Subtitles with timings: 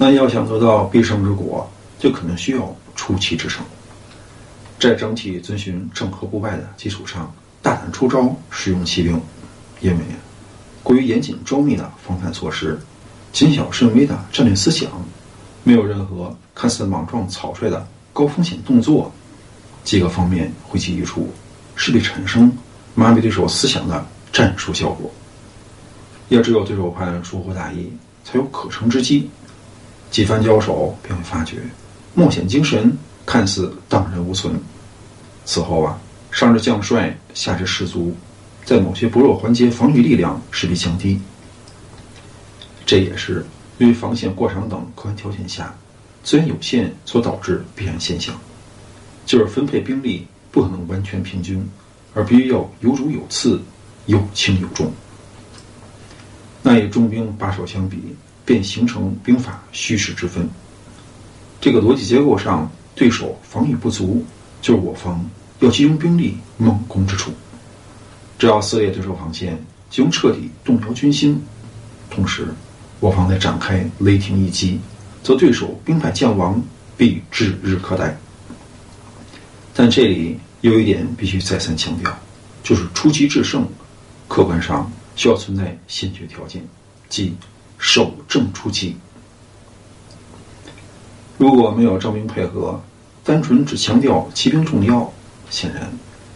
[0.00, 3.60] 那要想得到必胜之果，就可能需要出奇制胜。
[4.78, 9.20] 在整体遵循正和不败的基础上，大胆出招，使用骑兵，
[9.80, 9.98] 因为
[10.84, 12.78] 过于严谨周密的防范措施，
[13.32, 14.88] 谨小慎微的战略思想，
[15.64, 19.12] 没有任何看似莽撞草率的高风险动作，
[19.82, 21.28] 几个方面汇集一处，
[21.74, 22.56] 势必产生
[22.94, 25.10] 麻痹对手思想的战术效果。
[26.28, 27.90] 也只有对手派疏忽大意，
[28.22, 29.28] 才有可乘之机。
[30.10, 31.56] 几番交手，便会发觉
[32.14, 34.58] 冒险精神看似荡然无存。
[35.44, 35.98] 此后啊，
[36.30, 38.14] 上至将帅，下至士卒，
[38.64, 41.20] 在某些薄弱环节，防御力量势必降低。
[42.84, 43.44] 这也是
[43.78, 45.74] 因为防线过长等客观条件下，
[46.24, 48.34] 资源有限所导致必然现象，
[49.26, 51.66] 就是分配兵力不可能完全平均，
[52.14, 53.60] 而必须要有主有次，
[54.06, 54.90] 有轻有重。
[56.62, 58.16] 那与重兵把守相比，
[58.48, 60.48] 便形成兵法虚实之分。
[61.60, 64.24] 这个逻辑结构上，对手防御不足，
[64.62, 65.22] 就是我方
[65.60, 67.30] 要集中兵力猛攻之处。
[68.38, 71.38] 只要撕裂对手防线，就能彻底动摇军心。
[72.08, 72.48] 同时，
[73.00, 74.80] 我方再展开雷霆一击，
[75.22, 76.58] 则对手兵败将亡，
[76.96, 78.16] 必指日可待。
[79.74, 82.18] 但这里有一点必须再三强调，
[82.62, 83.68] 就是出奇制胜，
[84.26, 84.90] 客观上。
[85.16, 86.62] 需要存在先决条件，
[87.08, 87.34] 即
[87.78, 88.96] 守正出奇。
[91.36, 92.80] 如果没有招兵配合，
[93.24, 95.10] 单纯只强调骑兵重要，
[95.48, 95.90] 显然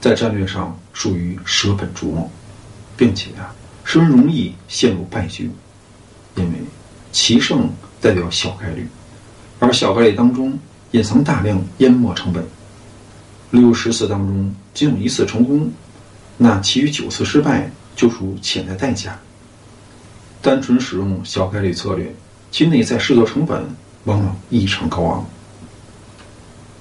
[0.00, 2.30] 在战略上属于舍本逐末，
[2.96, 5.50] 并且啊，十分容易陷入败局。
[6.34, 6.58] 因为
[7.12, 8.86] 骑胜代表小概率，
[9.58, 10.58] 而小概率当中
[10.90, 12.44] 隐藏大量淹没成本。
[13.50, 15.70] 例如十次当中仅有一次成功，
[16.36, 17.70] 那其余九次失败。
[17.98, 19.18] 就属潜在代价。
[20.40, 22.14] 单纯使用小概率策略，
[22.50, 23.64] 其内在试错成本
[24.04, 25.26] 往往异常高昂。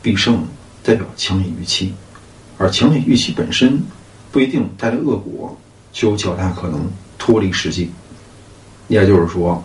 [0.01, 0.45] 必胜
[0.83, 1.93] 代表强烈预期，
[2.57, 3.81] 而强烈预期本身
[4.31, 5.57] 不一定带来恶果，
[5.91, 6.79] 就有较大可能
[7.17, 7.89] 脱离实际。
[8.87, 9.61] 也就是说，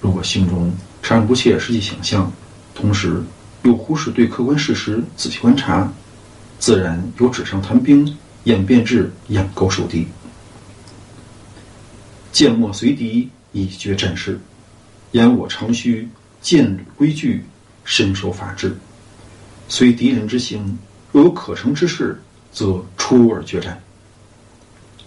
[0.00, 2.32] 如果心中产生不切实际想象，
[2.74, 3.22] 同时
[3.64, 5.92] 又忽视对客观事实仔细观察，
[6.58, 10.06] 自然由纸上谈兵演变至眼高手低。
[12.32, 14.40] 剑莫随敌以决战事，
[15.10, 16.08] 言我常须
[16.40, 17.44] 剑履规矩，
[17.84, 18.74] 身守法治。
[19.68, 20.78] 随敌人之行，
[21.12, 22.18] 若有可成之事，
[22.50, 23.78] 则出而决战。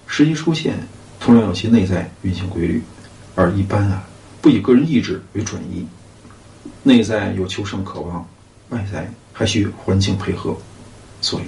[0.06, 0.78] 时机出现，
[1.20, 2.84] 同样有其内在运行规律，
[3.34, 4.08] 而一般啊，
[4.40, 5.84] 不以个人意志为转移。
[6.84, 8.28] 内在有求胜渴望，
[8.70, 10.56] 外在还需环境配合，
[11.22, 11.46] 所以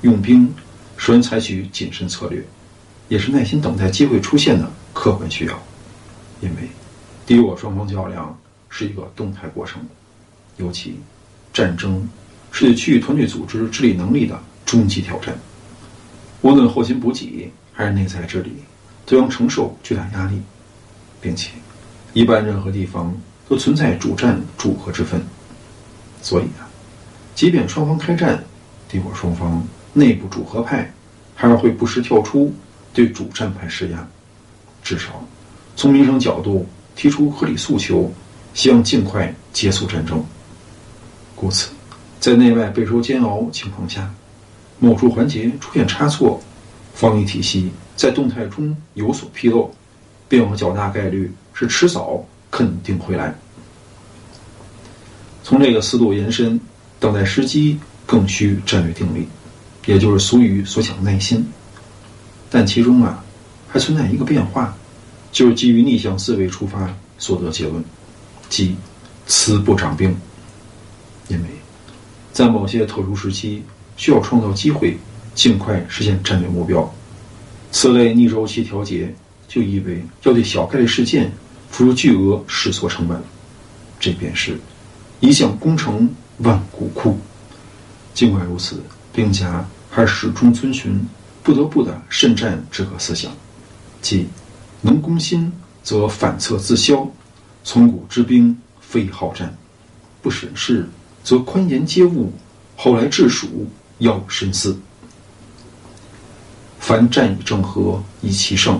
[0.00, 0.50] 用兵
[0.96, 2.42] 首先采取谨慎策略，
[3.08, 4.72] 也是耐心等待机会出现的。
[4.94, 5.62] 客观需要，
[6.40, 6.68] 因为
[7.26, 8.34] 敌我双方较量
[8.70, 9.82] 是一个动态过程，
[10.56, 10.98] 尤其
[11.52, 12.08] 战争
[12.52, 15.36] 是对区域团队组织治理能力的终极挑战。
[16.42, 18.52] 无论后勤补给还是内在治理，
[19.04, 20.40] 都将承受巨大压力，
[21.20, 21.50] 并且
[22.12, 23.14] 一般任何地方
[23.48, 25.20] 都存在主战主和之分。
[26.22, 26.70] 所以啊，
[27.34, 28.42] 即便双方开战，
[28.88, 30.92] 敌我双方内部主和派
[31.34, 32.54] 还是会不时跳出
[32.92, 34.08] 对主战派施压。
[34.84, 35.26] 至少，
[35.74, 38.12] 从民生角度提出合理诉求，
[38.52, 40.22] 希望尽快结束战争。
[41.34, 41.70] 故此，
[42.20, 44.12] 在内外备受煎熬情况下，
[44.78, 46.38] 某处环节出现差错，
[46.94, 49.74] 防御体系在动态中有所纰漏，
[50.28, 53.34] 便有较大概率是迟早肯定会来。
[55.42, 56.60] 从这个思路延伸，
[57.00, 59.26] 等待时机更需战略定力，
[59.86, 61.42] 也就是俗语所讲耐心。
[62.50, 63.23] 但其中啊。
[63.74, 64.72] 还存在一个变化，
[65.32, 67.82] 就是基于逆向思维出发所得结论，
[68.48, 68.76] 即
[69.26, 70.16] 此不长兵。
[71.26, 71.48] 因为，
[72.32, 73.64] 在某些特殊时期，
[73.96, 74.96] 需要创造机会，
[75.34, 76.88] 尽快实现战略目标。
[77.72, 79.12] 此类逆周期调节，
[79.48, 81.32] 就意味要对小概率事件
[81.68, 83.20] 付出巨额试错成本。
[83.98, 84.56] 这便是
[85.18, 87.18] 一将功成万骨枯。
[88.12, 88.80] 尽管如此，
[89.12, 91.04] 兵家还始终遵循
[91.42, 93.32] 不得不的慎战之个思想。
[94.04, 94.28] 即
[94.82, 95.50] 能攻心，
[95.82, 97.08] 则反侧自消。
[97.64, 99.56] 从古之兵非好战，
[100.20, 100.86] 不审事，
[101.22, 102.30] 则宽严皆误。
[102.76, 103.66] 后来治蜀
[104.00, 104.78] 要深思。
[106.78, 108.78] 凡战以正和，以奇胜。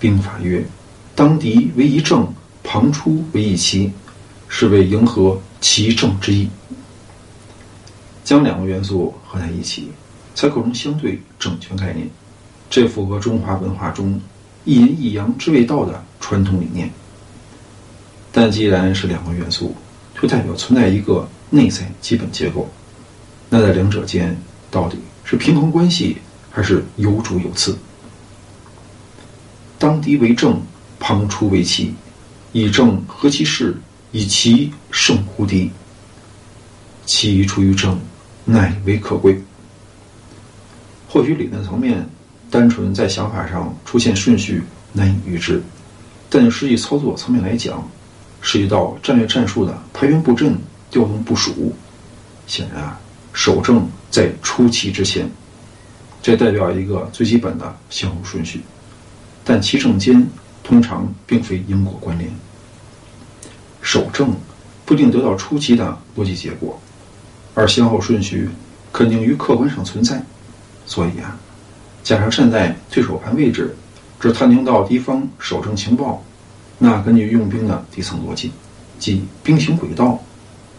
[0.00, 0.66] 兵法曰：
[1.14, 2.26] 当敌为一正，
[2.64, 3.92] 旁出为一奇，
[4.48, 6.48] 是为迎合其正之意。
[8.24, 9.92] 将两个元素合在一起，
[10.34, 12.10] 才构成相对整全概念。
[12.68, 14.20] 这符合中华文化中。
[14.66, 16.90] 一阴一阳之谓道的传统理念，
[18.32, 19.74] 但既然是两个元素，
[20.20, 22.68] 就代表存在一个内在基本结构。
[23.48, 24.36] 那在两者间，
[24.68, 26.16] 到底是平衡关系，
[26.50, 27.78] 还是有主有次？
[29.78, 30.60] 当敌为正，
[30.98, 31.94] 旁出为奇，
[32.50, 33.76] 以正合其势，
[34.10, 35.70] 以奇胜乎敌。
[37.04, 37.96] 奇出于正，
[38.44, 39.40] 乃为可贵。
[41.08, 42.04] 或许理论层面，
[42.50, 44.62] 单纯在想法上出现顺序
[44.92, 45.62] 难以预知，
[46.30, 47.86] 但实际操作层面来讲，
[48.40, 50.56] 涉及到战略战术的排兵布阵、
[50.90, 51.74] 调动部署。
[52.46, 52.96] 显然，
[53.32, 55.28] 守正在出奇之前，
[56.22, 58.60] 这代表一个最基本的先后顺序，
[59.44, 60.24] 但其正间
[60.62, 62.30] 通常并非因果关联。
[63.82, 64.32] 守正
[64.84, 66.80] 不一定得到出奇的逻辑结果，
[67.54, 68.48] 而先后顺序
[68.92, 70.22] 肯定于客观上存在。
[70.86, 71.36] 所以啊，
[72.06, 73.74] 假设站在对手盘位置，
[74.20, 76.22] 只探听到敌方守正情报，
[76.78, 78.52] 那根据用兵的底层逻辑，
[78.96, 80.16] 即兵行轨道，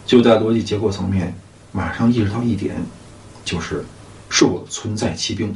[0.06, 1.34] 就在逻辑结构层面
[1.70, 2.76] 马上意识到一点，
[3.44, 3.84] 就是
[4.30, 5.54] 是否存在骑兵，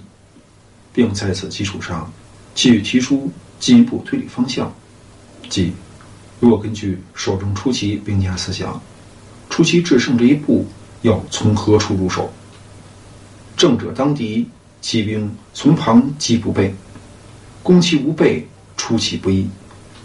[0.92, 2.12] 并在此基础上
[2.54, 4.70] 继续提出进一步推理方向，
[5.48, 5.72] 即
[6.38, 8.78] 如果根据守正出奇兵家思想，
[9.48, 10.66] 出奇制胜这一步
[11.00, 12.30] 要从何处入手？
[13.56, 14.46] 正者当敌，
[14.82, 16.74] 骑兵从旁击不备，
[17.62, 18.46] 攻其无备，
[18.76, 19.48] 出其不意。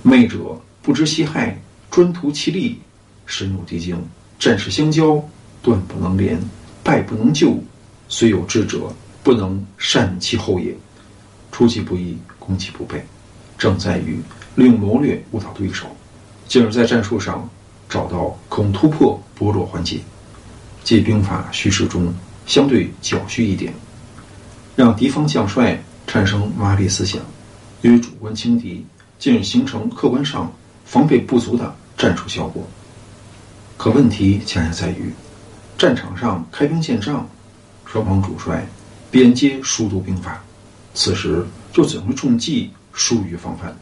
[0.03, 0.37] 昧者
[0.83, 1.59] 不知其害，
[1.89, 2.79] 专图其利，
[3.25, 3.97] 深入敌境，
[4.37, 5.21] 战事相交，
[5.63, 6.39] 断不能连，
[6.83, 7.57] 败不能救。
[8.07, 8.93] 虽有智者，
[9.23, 10.73] 不能善其后也。
[11.51, 13.03] 出其不意，攻其不备，
[13.57, 14.19] 正在于
[14.55, 15.87] 利用谋略误导对手，
[16.47, 17.49] 进而，在战术上
[17.89, 19.97] 找到恐突破薄弱环节，
[20.83, 22.13] 即兵法叙事中。
[22.45, 23.73] 相对较虚一点，
[24.77, 25.75] 让敌方将帅
[26.05, 27.19] 产生麻痹思想，
[27.81, 28.85] 由于主观轻敌，
[29.17, 30.53] 进而形成客观上
[30.85, 32.63] 防备不足的战术效果。
[33.75, 35.11] 可问题恰恰在于，
[35.79, 37.27] 战场上开兵见仗，
[37.87, 38.63] 双方主帅
[39.09, 40.43] 边皆熟读兵法，
[40.93, 41.43] 此时
[41.73, 43.75] 又怎会中计疏于防范？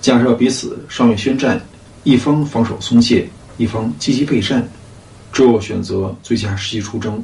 [0.00, 1.60] 假设彼此尚未宣战，
[2.04, 3.28] 一方防守松懈，
[3.58, 4.66] 一方积极备战。
[5.30, 7.22] 只有选择最佳时机出征，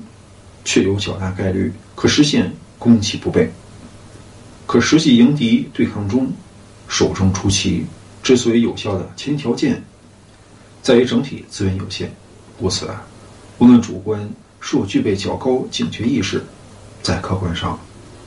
[0.66, 3.50] 却有较大概率可实现攻其不备。
[4.66, 6.30] 可实际迎敌对抗中，
[6.88, 7.86] 守正出奇
[8.22, 9.80] 之所以有效的前提条件，
[10.82, 12.12] 在于整体资源有限。
[12.58, 13.06] 故此啊，
[13.58, 14.20] 无论主观
[14.60, 16.42] 是否具备较高警觉意识，
[17.00, 17.78] 在客观上，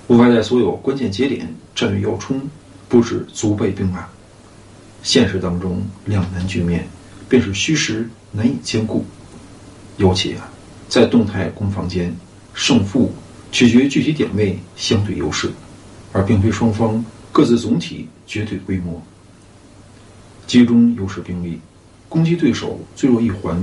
[0.07, 2.41] 无法在所有关键节点战略要冲
[2.87, 4.07] 布置足备兵马。
[5.03, 6.87] 现实当中，两难局面
[7.27, 9.05] 便是虚实难以兼顾。
[9.97, 10.49] 尤其啊，
[10.87, 12.15] 在动态攻防间，
[12.59, 13.09] 胜负
[13.53, 15.49] 取决于具体点位相对优势，
[16.11, 19.01] 而并非双方各自总体绝对规模。
[20.45, 21.57] 集中优势兵力，
[22.09, 23.57] 攻击对手最弱一环，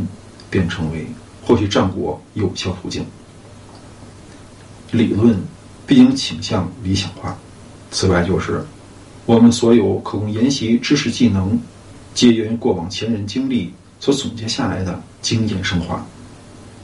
[0.48, 1.06] 便成为
[1.44, 3.04] 获取战果有效途径。
[4.92, 5.38] 理论
[5.86, 7.36] 毕竟倾向理想化，
[7.90, 8.64] 此外就是
[9.26, 11.60] 我们所有可供研习知识技能，
[12.14, 16.02] 皆源于过往前人经历所总结下来的经验升华。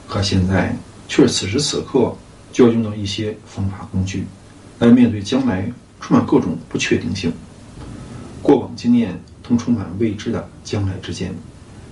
[0.07, 0.77] 和现在
[1.13, 2.17] 却此时此刻
[2.55, 4.25] 就要用到一些方法工具，
[4.79, 5.71] 来面对将来
[6.01, 7.31] 充满各种不确定性。
[8.41, 11.31] 过往经验同充满未知的将来之间，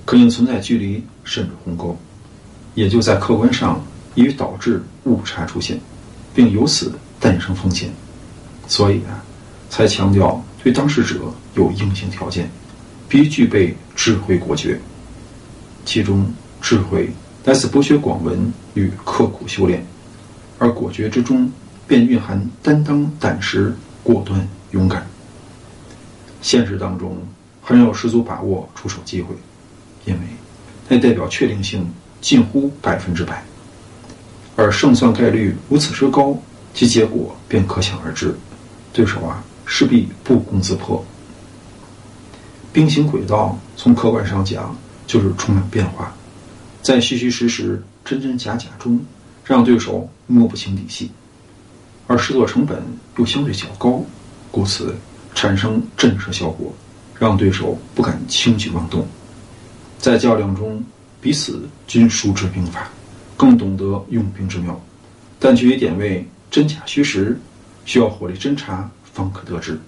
[0.06, 1.94] 可能存在距离甚至鸿沟，
[2.74, 3.84] 也就在客观上
[4.14, 5.78] 易于导致误差出现，
[6.34, 7.90] 并由此诞生风险。
[8.68, 9.22] 所以啊，
[9.68, 12.50] 才强调对当事者有硬性条件，
[13.06, 14.80] 必须具备智慧果决，
[15.84, 16.26] 其中
[16.62, 17.10] 智慧。
[17.44, 19.82] 来自博学广闻与刻苦修炼，
[20.58, 21.50] 而果决之中
[21.88, 25.06] 便蕴含担当、胆识、果断、勇敢。
[26.42, 27.16] 现实当中
[27.62, 29.34] 很有十足把握出手机会，
[30.04, 30.20] 因为
[30.86, 33.42] 那代表确定性近乎百分之百，
[34.54, 36.36] 而胜算概率如此之高，
[36.74, 38.34] 其结果便可想而知。
[38.92, 41.02] 对手啊，势必不攻自破。
[42.70, 46.14] 兵行轨道，从客观上讲，就是充满变化。
[46.82, 48.98] 在虚虚实实、真真假假中，
[49.44, 51.10] 让对手摸不清底细，
[52.06, 52.82] 而试作成本
[53.18, 54.02] 又相对较高，
[54.50, 54.94] 故此
[55.34, 56.74] 产生震慑效果，
[57.18, 59.06] 让对手不敢轻举妄动。
[59.98, 60.82] 在较量中，
[61.20, 62.88] 彼此均熟知兵法，
[63.36, 64.80] 更懂得用兵之妙，
[65.38, 67.38] 但具体点位真假虚实，
[67.84, 69.78] 需要火力侦查方可得知。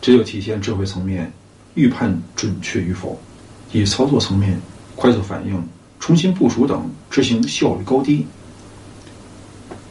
[0.00, 1.32] 这就体现智慧层面
[1.74, 3.18] 预判准确与否，
[3.72, 4.60] 以操作层面
[4.96, 5.62] 快速反应。
[5.98, 8.26] 重新部署等执行效率高低，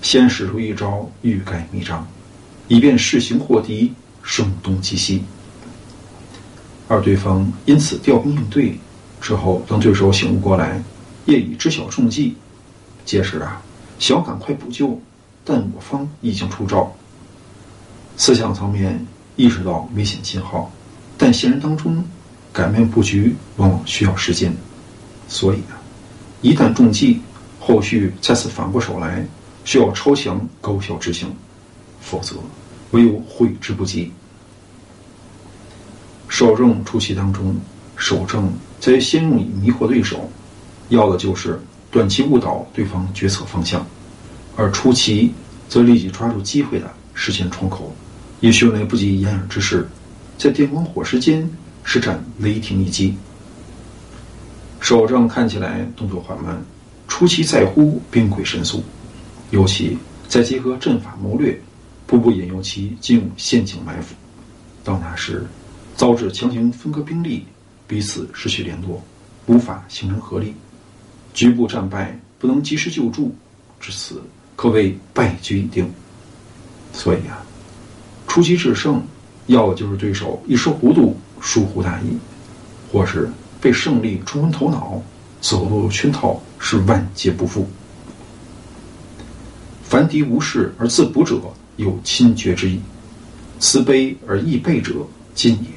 [0.01, 2.07] 先使出一招欲盖弥彰，
[2.67, 3.93] 以便试行获敌，
[4.23, 5.23] 声东击西。
[6.87, 8.77] 而对方因此调兵应对，
[9.19, 10.81] 之后等对手醒悟过来，
[11.25, 12.35] 业已知晓中计，
[13.03, 13.61] 届时啊，
[13.97, 15.01] 想赶快补救，
[15.43, 16.95] 但我方已经出招。
[18.17, 20.71] 思想层面意识到危险信号，
[21.17, 22.05] 但现实当中
[22.53, 24.55] 改变布局往往需要时间，
[25.27, 25.81] 所以啊，
[26.45, 27.19] 一旦中计，
[27.59, 29.25] 后续再次反过手来，
[29.63, 31.27] 需要超强高效执行，
[31.99, 32.35] 否则
[32.91, 34.11] 唯有悔之不及。
[36.27, 37.55] 守正初期当中，
[37.95, 40.29] 守正在先用以迷惑对手，
[40.89, 41.59] 要的就是
[41.89, 43.83] 短期误导对方决策方向，
[44.55, 45.33] 而出奇
[45.67, 47.91] 则立即抓住机会的实现窗口。
[48.39, 49.89] 以迅雷不及掩耳之势，
[50.37, 51.49] 在电光火石间
[51.83, 53.15] 施展雷霆一击。
[54.85, 56.63] 守正看起来动作缓慢，
[57.07, 58.83] 出其在乎兵贵神速，
[59.49, 61.59] 尤其再结合阵法谋略，
[62.05, 64.13] 步步引诱其进入陷阱埋伏。
[64.83, 65.43] 到那时，
[65.95, 67.43] 遭致强行分割兵力，
[67.87, 69.03] 彼此失去联络，
[69.47, 70.53] 无法形成合力，
[71.33, 73.33] 局部战败，不能及时救助，
[73.79, 74.21] 至此
[74.55, 75.91] 可谓败局已定。
[76.93, 77.41] 所以啊。
[78.27, 79.03] 出奇制胜，
[79.47, 82.15] 要的就是对手一时糊涂、疏忽大意，
[82.91, 83.27] 或是
[83.61, 85.01] 被胜利冲昏头脑，
[85.41, 87.67] 走入圈套，是万劫不复。
[89.83, 91.39] 凡敌无事而自补者，
[91.77, 92.79] 有亲绝之意；
[93.59, 94.93] 慈悲而易备者，
[95.33, 95.69] 近也。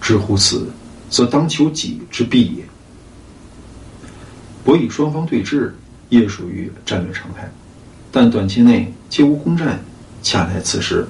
[0.00, 0.70] 知乎此，
[1.10, 2.64] 则当求己之必也。
[4.64, 5.70] 博弈双方对峙，
[6.08, 7.50] 也属于战略常态，
[8.10, 9.78] 但短期内皆无攻占，
[10.22, 11.06] 恰在此时。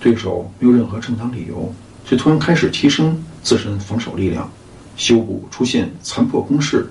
[0.00, 4.50] 对手没有任何正当理由，却突然开始提升自身防守力量，
[4.96, 6.90] 修补出现残破攻势，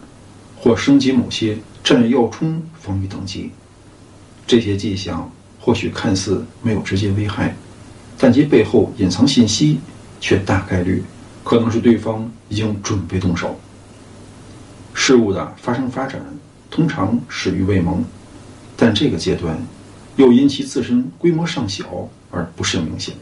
[0.58, 3.50] 或升级某些战略要冲防御等级。
[4.46, 7.56] 这些迹象或许看似没有直接危害，
[8.18, 9.80] 但其背后隐藏信息
[10.20, 11.04] 却大概率
[11.44, 13.60] 可能是对方已经准备动手。
[14.94, 16.22] 事物的发生发展
[16.70, 18.04] 通常始于未萌，
[18.76, 19.58] 但这个阶段
[20.16, 22.10] 又因其自身规模尚小。
[22.36, 23.14] 而不甚明显，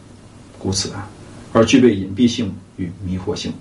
[0.58, 1.06] 故此啊，
[1.52, 3.52] 而具备隐蔽性与迷惑性。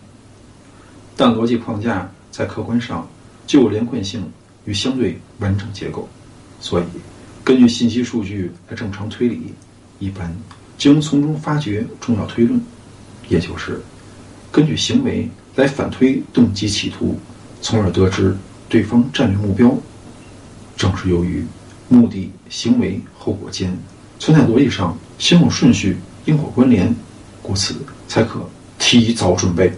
[1.21, 3.07] 但逻辑框架在客观上
[3.47, 4.27] 就有连贯性
[4.65, 6.09] 与相对完整结构，
[6.63, 6.85] 所以
[7.45, 9.53] 根据信息数据来正常推理，
[9.99, 10.35] 一般
[10.79, 12.59] 将从中发掘重要推论，
[13.29, 13.79] 也就是
[14.51, 17.21] 根据行为来反推动机企图，
[17.61, 18.35] 从而得知
[18.67, 19.77] 对方战略目标。
[20.75, 21.45] 正是由于
[21.91, 23.77] 目的、行为、后果间。
[24.19, 26.97] 存在逻辑上先后顺序、因果关联，
[27.43, 27.75] 故此
[28.09, 28.41] 才可
[28.79, 29.71] 提早准备。